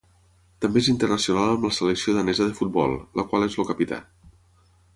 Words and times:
També 0.63 0.79
és 0.85 0.87
internacional 0.93 1.51
amb 1.57 1.67
la 1.67 1.71
selecció 1.79 2.15
danesa 2.17 2.47
de 2.49 2.57
futbol, 2.61 2.97
la 3.21 3.27
qual 3.33 3.47
és 3.49 3.59
el 3.65 3.69
capità. 3.73 4.01